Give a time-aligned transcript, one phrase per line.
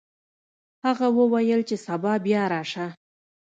[0.85, 2.87] هغه وویل چې سبا بیا راشه.